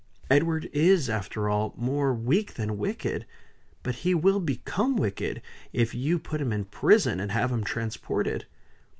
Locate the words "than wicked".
2.55-3.27